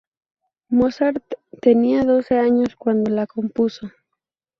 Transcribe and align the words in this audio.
Mozart 0.71 1.23
tenía 1.61 2.03
doce 2.03 2.39
años 2.39 2.75
cuando 2.75 3.11
la 3.11 3.27
compuso. 3.27 3.91